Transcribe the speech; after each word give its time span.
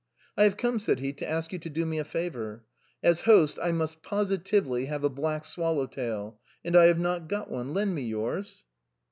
"I 0.35 0.45
have 0.45 0.57
come," 0.57 0.79
said 0.79 0.97
he, 0.99 1.13
"to 1.13 1.29
ask 1.29 1.53
you 1.53 1.59
to 1.59 1.69
do 1.69 1.85
me 1.85 1.99
a 1.99 2.03
favor. 2.03 2.63
As 3.03 3.21
host 3.21 3.59
I 3.61 3.71
must 3.71 4.01
positively 4.01 4.85
have 4.85 5.03
a 5.03 5.11
black 5.11 5.45
swallow 5.45 5.85
tail, 5.85 6.39
and 6.65 6.75
I 6.75 6.85
have 6.85 6.97
not 6.99 7.29
got 7.29 7.51
one; 7.51 7.71
lend 7.75 7.93
me 7.93 8.01
yours." 8.01 8.65